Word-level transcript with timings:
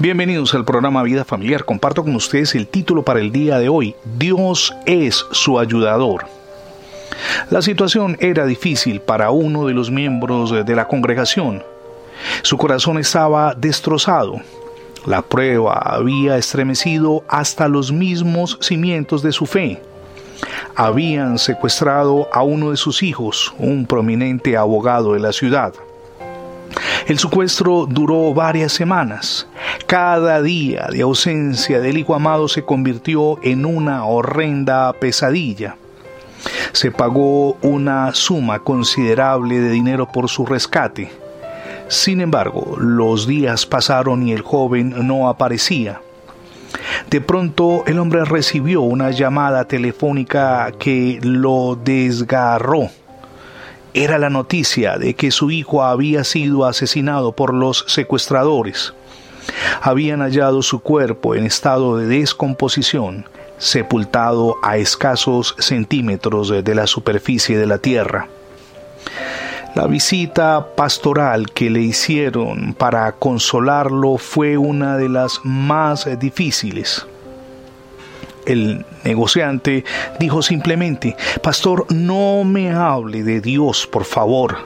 Bienvenidos 0.00 0.54
al 0.54 0.64
programa 0.64 1.02
Vida 1.02 1.26
Familiar. 1.26 1.66
Comparto 1.66 2.02
con 2.02 2.16
ustedes 2.16 2.54
el 2.54 2.66
título 2.66 3.02
para 3.02 3.20
el 3.20 3.32
día 3.32 3.58
de 3.58 3.68
hoy. 3.68 3.94
Dios 4.16 4.74
es 4.86 5.26
su 5.30 5.58
ayudador. 5.58 6.24
La 7.50 7.60
situación 7.60 8.16
era 8.18 8.46
difícil 8.46 9.02
para 9.02 9.30
uno 9.30 9.66
de 9.66 9.74
los 9.74 9.90
miembros 9.90 10.64
de 10.64 10.74
la 10.74 10.88
congregación. 10.88 11.62
Su 12.40 12.56
corazón 12.56 12.96
estaba 12.96 13.54
destrozado. 13.54 14.40
La 15.04 15.20
prueba 15.20 15.74
había 15.74 16.38
estremecido 16.38 17.22
hasta 17.28 17.68
los 17.68 17.92
mismos 17.92 18.56
cimientos 18.62 19.22
de 19.22 19.32
su 19.32 19.44
fe. 19.44 19.82
Habían 20.74 21.38
secuestrado 21.38 22.26
a 22.32 22.42
uno 22.42 22.70
de 22.70 22.78
sus 22.78 23.02
hijos, 23.02 23.52
un 23.58 23.84
prominente 23.84 24.56
abogado 24.56 25.12
de 25.12 25.20
la 25.20 25.32
ciudad. 25.34 25.74
El 27.10 27.18
secuestro 27.18 27.86
duró 27.90 28.32
varias 28.32 28.70
semanas. 28.70 29.48
Cada 29.88 30.40
día 30.42 30.86
de 30.92 31.02
ausencia 31.02 31.80
del 31.80 31.98
hijo 31.98 32.14
amado 32.14 32.46
se 32.46 32.62
convirtió 32.62 33.42
en 33.42 33.66
una 33.66 34.04
horrenda 34.04 34.92
pesadilla. 34.92 35.74
Se 36.70 36.92
pagó 36.92 37.54
una 37.62 38.14
suma 38.14 38.60
considerable 38.60 39.58
de 39.58 39.70
dinero 39.70 40.06
por 40.06 40.28
su 40.28 40.46
rescate. 40.46 41.10
Sin 41.88 42.20
embargo, 42.20 42.76
los 42.78 43.26
días 43.26 43.66
pasaron 43.66 44.22
y 44.28 44.30
el 44.30 44.42
joven 44.42 45.08
no 45.08 45.28
aparecía. 45.28 46.02
De 47.10 47.20
pronto 47.20 47.82
el 47.88 47.98
hombre 47.98 48.24
recibió 48.24 48.82
una 48.82 49.10
llamada 49.10 49.64
telefónica 49.64 50.70
que 50.78 51.18
lo 51.24 51.74
desgarró 51.74 52.88
era 53.94 54.18
la 54.18 54.30
noticia 54.30 54.98
de 54.98 55.14
que 55.14 55.30
su 55.30 55.50
hijo 55.50 55.82
había 55.82 56.24
sido 56.24 56.64
asesinado 56.66 57.32
por 57.32 57.54
los 57.54 57.84
secuestradores. 57.88 58.94
Habían 59.82 60.20
hallado 60.20 60.62
su 60.62 60.80
cuerpo 60.80 61.34
en 61.34 61.44
estado 61.44 61.96
de 61.96 62.06
descomposición, 62.06 63.26
sepultado 63.58 64.56
a 64.62 64.76
escasos 64.76 65.54
centímetros 65.58 66.48
de 66.64 66.74
la 66.74 66.86
superficie 66.86 67.58
de 67.58 67.66
la 67.66 67.78
tierra. 67.78 68.28
La 69.74 69.86
visita 69.86 70.74
pastoral 70.74 71.50
que 71.52 71.70
le 71.70 71.80
hicieron 71.80 72.74
para 72.74 73.12
consolarlo 73.12 74.18
fue 74.18 74.56
una 74.56 74.96
de 74.96 75.08
las 75.08 75.40
más 75.44 76.08
difíciles. 76.18 77.06
El 78.46 78.84
negociante 79.04 79.84
dijo 80.18 80.42
simplemente, 80.42 81.16
Pastor, 81.42 81.86
no 81.90 82.44
me 82.44 82.70
hable 82.70 83.22
de 83.22 83.40
Dios, 83.40 83.86
por 83.86 84.04
favor. 84.04 84.58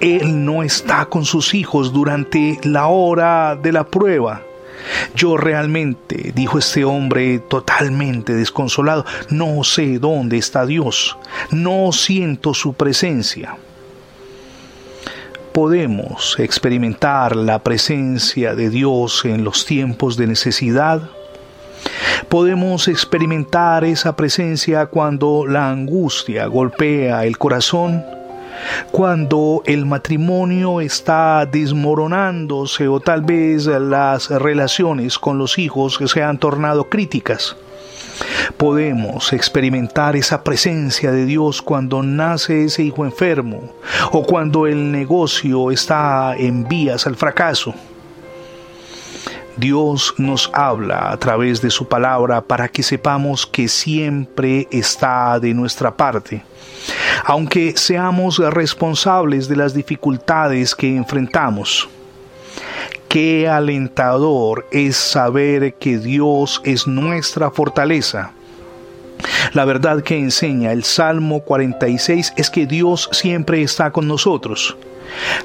Él 0.00 0.44
no 0.44 0.62
está 0.62 1.06
con 1.06 1.24
sus 1.24 1.54
hijos 1.54 1.92
durante 1.92 2.58
la 2.64 2.86
hora 2.86 3.56
de 3.56 3.72
la 3.72 3.84
prueba. 3.84 4.42
Yo 5.14 5.36
realmente, 5.36 6.32
dijo 6.34 6.58
este 6.58 6.84
hombre 6.84 7.38
totalmente 7.38 8.34
desconsolado, 8.34 9.04
no 9.28 9.62
sé 9.64 9.98
dónde 9.98 10.38
está 10.38 10.66
Dios, 10.66 11.16
no 11.50 11.92
siento 11.92 12.54
su 12.54 12.72
presencia. 12.72 13.56
¿Podemos 15.52 16.38
experimentar 16.38 17.36
la 17.36 17.58
presencia 17.58 18.54
de 18.54 18.70
Dios 18.70 19.24
en 19.24 19.44
los 19.44 19.66
tiempos 19.66 20.16
de 20.16 20.28
necesidad? 20.28 21.10
Podemos 22.28 22.88
experimentar 22.88 23.84
esa 23.84 24.14
presencia 24.14 24.86
cuando 24.86 25.46
la 25.46 25.70
angustia 25.70 26.46
golpea 26.46 27.24
el 27.24 27.38
corazón, 27.38 28.04
cuando 28.90 29.62
el 29.64 29.86
matrimonio 29.86 30.80
está 30.80 31.46
desmoronándose 31.46 32.88
o 32.88 33.00
tal 33.00 33.22
vez 33.22 33.66
las 33.66 34.28
relaciones 34.30 35.18
con 35.18 35.38
los 35.38 35.58
hijos 35.58 35.98
se 36.06 36.22
han 36.22 36.38
tornado 36.38 36.88
críticas. 36.88 37.56
Podemos 38.58 39.32
experimentar 39.32 40.14
esa 40.14 40.44
presencia 40.44 41.10
de 41.10 41.24
Dios 41.24 41.62
cuando 41.62 42.02
nace 42.02 42.64
ese 42.64 42.82
hijo 42.82 43.06
enfermo 43.06 43.72
o 44.12 44.24
cuando 44.24 44.66
el 44.66 44.92
negocio 44.92 45.70
está 45.70 46.34
en 46.36 46.68
vías 46.68 47.06
al 47.06 47.16
fracaso. 47.16 47.74
Dios 49.60 50.14
nos 50.16 50.50
habla 50.54 51.12
a 51.12 51.18
través 51.18 51.60
de 51.60 51.68
su 51.68 51.86
palabra 51.86 52.40
para 52.40 52.66
que 52.66 52.82
sepamos 52.82 53.46
que 53.46 53.68
siempre 53.68 54.66
está 54.70 55.38
de 55.38 55.52
nuestra 55.52 55.94
parte. 55.94 56.42
Aunque 57.24 57.76
seamos 57.76 58.38
responsables 58.38 59.48
de 59.48 59.56
las 59.56 59.74
dificultades 59.74 60.74
que 60.74 60.96
enfrentamos. 60.96 61.90
Qué 63.06 63.48
alentador 63.50 64.66
es 64.72 64.96
saber 64.96 65.74
que 65.74 65.98
Dios 65.98 66.62
es 66.64 66.86
nuestra 66.86 67.50
fortaleza. 67.50 68.32
La 69.52 69.66
verdad 69.66 70.02
que 70.02 70.18
enseña 70.18 70.72
el 70.72 70.84
Salmo 70.84 71.40
46 71.40 72.32
es 72.38 72.48
que 72.48 72.64
Dios 72.64 73.10
siempre 73.12 73.60
está 73.60 73.90
con 73.90 74.08
nosotros 74.08 74.74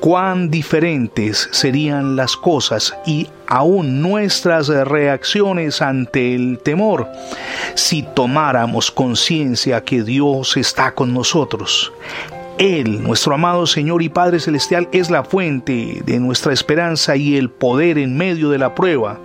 cuán 0.00 0.50
diferentes 0.50 1.48
serían 1.52 2.16
las 2.16 2.36
cosas 2.36 2.94
y 3.06 3.28
aún 3.46 4.02
nuestras 4.02 4.68
reacciones 4.68 5.82
ante 5.82 6.34
el 6.34 6.58
temor 6.58 7.08
si 7.74 8.02
tomáramos 8.02 8.90
conciencia 8.90 9.82
que 9.84 10.02
Dios 10.02 10.56
está 10.56 10.94
con 10.94 11.14
nosotros. 11.14 11.92
Él, 12.58 13.04
nuestro 13.04 13.34
amado 13.34 13.68
Señor 13.68 14.02
y 14.02 14.08
Padre 14.08 14.40
Celestial, 14.40 14.88
es 14.90 15.10
la 15.10 15.22
fuente 15.22 16.02
de 16.04 16.18
nuestra 16.18 16.52
esperanza 16.52 17.14
y 17.14 17.36
el 17.36 17.50
poder 17.50 17.98
en 17.98 18.16
medio 18.16 18.50
de 18.50 18.58
la 18.58 18.74
prueba, 18.74 19.20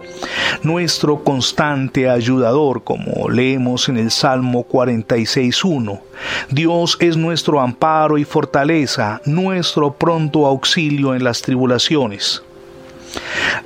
nuestro 0.62 1.24
constante 1.24 2.08
ayudador, 2.08 2.84
como 2.84 3.30
leemos 3.30 3.90
en 3.90 3.98
el 3.98 4.12
Salmo 4.12 4.68
46.1. 4.70 6.00
Dios 6.52 6.96
es 7.00 7.18
nuestro 7.18 7.60
amparo 7.60 8.20
y 8.20 8.24
fortaleza, 8.24 9.20
nuestro 9.26 9.94
pronto 9.94 10.46
auxilio 10.46 11.16
en 11.16 11.24
las 11.24 11.42
tribulaciones. 11.42 12.44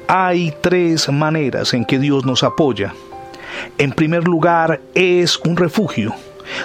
Hay 0.08 0.54
tres 0.62 1.12
maneras 1.12 1.74
en 1.74 1.84
que 1.84 2.00
Dios 2.00 2.26
nos 2.26 2.42
apoya. 2.44 2.94
En 3.78 3.92
primer 3.92 4.24
lugar, 4.24 4.80
es 4.94 5.38
un 5.40 5.58
refugio 5.58 6.16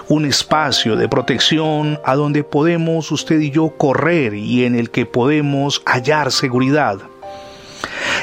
un 0.09 0.25
espacio 0.25 0.97
de 0.97 1.09
protección 1.09 1.99
a 2.05 2.15
donde 2.15 2.45
podemos 2.45 3.11
usted 3.11 3.41
y 3.41 3.51
yo 3.51 3.71
correr 3.71 4.35
y 4.35 4.65
en 4.65 4.75
el 4.75 4.91
que 4.91 5.07
podemos 5.07 5.83
hallar 5.87 6.33
seguridad. 6.33 6.99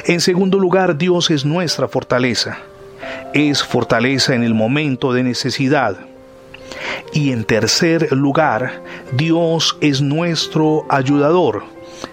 En 0.05 0.21
segundo 0.21 0.59
lugar, 0.59 0.97
Dios 0.97 1.29
es 1.29 1.45
nuestra 1.45 1.87
fortaleza. 1.87 2.59
Es 3.33 3.63
fortaleza 3.63 4.33
en 4.33 4.43
el 4.43 4.53
momento 4.53 5.13
de 5.13 5.23
necesidad. 5.23 5.97
Y 7.13 7.31
en 7.31 7.43
tercer 7.43 8.11
lugar, 8.11 8.83
Dios 9.13 9.77
es 9.81 10.01
nuestro 10.01 10.85
ayudador 10.89 11.63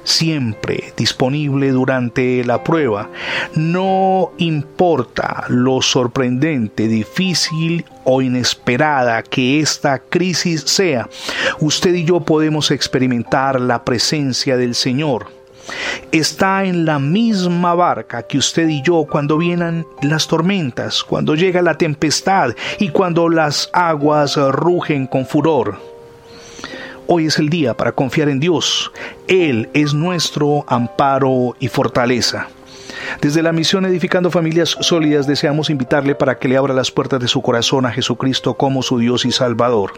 siempre 0.07 0.93
disponible 0.97 1.71
durante 1.73 2.45
la 2.45 2.63
prueba. 2.63 3.11
No 3.55 4.33
importa 4.39 5.45
lo 5.49 5.83
sorprendente, 5.83 6.89
difícil 6.89 7.85
o 8.05 8.23
inesperada 8.23 9.23
que 9.23 9.61
esta 9.61 9.99
crisis 9.99 10.63
sea, 10.63 11.09
usted 11.61 11.95
y 11.95 12.05
yo 12.05 12.21
podemos 12.21 12.71
experimentar 12.71 13.61
la 13.61 13.85
presencia 13.85 14.57
del 14.57 14.75
Señor. 14.75 15.27
Está 16.13 16.65
en 16.65 16.85
la 16.85 17.01
misma 17.01 17.75
barca 17.75 18.23
que 18.23 18.39
usted 18.39 18.69
y 18.69 18.83
yo 18.83 19.05
cuando 19.11 19.37
vienen 19.37 19.85
las 20.03 20.29
tormentas, 20.29 21.03
cuando 21.03 21.35
llega 21.35 21.61
la 21.61 21.77
tempestad 21.77 22.55
y 22.79 22.91
cuando 22.91 23.29
las 23.29 23.69
aguas 23.73 24.37
rugen 24.37 25.09
con 25.09 25.27
furor. 25.27 25.96
Hoy 27.09 27.27
es 27.27 27.39
el 27.39 27.51
día 27.51 27.75
para 27.75 27.93
confiar 27.93 28.29
en 28.29 28.41
Dios. 28.41 28.91
Él 29.29 29.69
es 29.75 29.95
nuestro 29.95 30.65
amparo 30.67 31.55
y 31.61 31.69
fortaleza. 31.69 32.49
Desde 33.21 33.43
la 33.43 33.53
misión 33.53 33.85
Edificando 33.87 34.31
Familias 34.31 34.77
Sólidas 34.81 35.27
deseamos 35.27 35.71
invitarle 35.71 36.15
para 36.15 36.39
que 36.39 36.49
le 36.49 36.57
abra 36.57 36.75
las 36.75 36.91
puertas 36.91 37.21
de 37.21 37.29
su 37.29 37.41
corazón 37.41 37.87
a 37.87 37.91
Jesucristo 37.91 38.55
como 38.55 38.83
su 38.83 38.99
Dios 38.99 39.25
y 39.25 39.33
Salvador. 39.33 39.95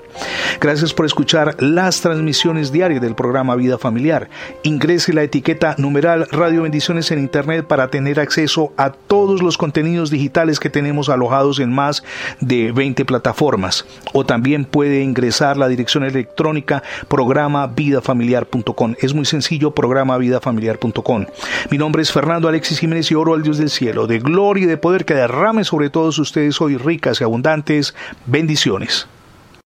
Gracias 0.61 0.95
por 0.95 1.05
escuchar 1.05 1.57
las 1.59 2.01
transmisiones 2.01 2.71
diarias 2.71 3.01
del 3.01 3.15
programa 3.15 3.57
Vida 3.57 3.77
Familiar. 3.77 4.29
Ingrese 4.63 5.13
la 5.13 5.23
etiqueta 5.23 5.75
numeral 5.79 6.29
Radio 6.31 6.63
Bendiciones 6.63 7.11
en 7.11 7.19
Internet 7.19 7.67
para 7.67 7.89
tener 7.89 8.21
acceso 8.21 8.73
a 8.77 8.93
todos 8.93 9.43
los 9.43 9.59
contenidos 9.59 10.11
digitales 10.11 10.61
que 10.61 10.71
tenemos 10.71 11.09
alojados 11.09 11.59
en 11.59 11.73
más 11.73 12.05
de 12.41 12.73
20 12.73 13.05
plataformas. 13.05 13.85
O 14.13 14.25
también 14.25 14.65
puede 14.65 15.03
ingresar 15.03 15.57
la 15.57 15.69
dirección 15.69 16.05
electrónica 16.05 16.83
programavidafamiliar.com. 17.09 18.95
Es 19.01 19.13
muy 19.15 19.25
sencillo, 19.25 19.73
programavidafamiliar.com. 19.73 21.27
Mi 21.71 21.79
nombre 21.79 22.03
es 22.03 22.13
Fernando 22.13 22.49
Alexis 22.49 22.79
Jiménez 22.79 23.08
y 23.11 23.15
oro 23.15 23.35
al 23.35 23.43
Dios 23.43 23.59
del 23.59 23.71
cielo, 23.71 24.07
de 24.07 24.19
gloria 24.19 24.65
y 24.65 24.67
de 24.67 24.77
poder 24.77 25.05
que 25.05 25.15
derrame 25.15 25.65
sobre 25.65 25.91
todos 25.91 26.19
ustedes 26.19 26.61
hoy 26.61 26.77
ricas 26.77 27.21
y 27.21 27.25
abundantes 27.25 27.95
bendiciones. 28.27 29.07